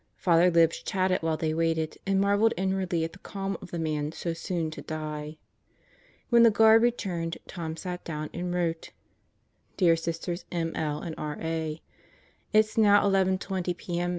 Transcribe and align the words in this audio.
Father 0.15 0.49
Libs 0.49 0.81
chatted 0.81 1.21
while 1.21 1.37
they 1.37 1.53
waited 1.53 1.99
and 2.07 2.19
marveled 2.19 2.55
inwardly 2.57 3.03
at 3.03 3.13
the 3.13 3.19
calm 3.19 3.55
of 3.61 3.69
the 3.69 3.77
man 3.77 4.11
so 4.11 4.33
soon 4.33 4.71
to 4.71 4.81
die. 4.81 5.37
When 6.29 6.41
the 6.41 6.49
guard 6.49 6.81
returned 6.81 7.37
Tom 7.47 7.77
sat 7.77 8.03
down 8.03 8.31
and 8.33 8.51
wrote: 8.51 8.93
Dear 9.77 9.95
Sisters 9.95 10.45
M, 10.51 10.75
L. 10.75 11.01
and 11.01 11.13
R. 11.19 11.37
A. 11.39 11.83
It's 12.51 12.79
now 12.79 13.07
11:20 13.07 13.77
p.m. 13.77 14.09